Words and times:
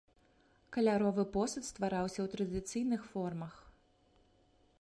Каляровы 0.77 1.25
посуд 1.35 1.63
ствараўся 1.69 2.19
ў 2.23 2.27
традыцыйных 2.37 3.01
формах. 3.11 3.53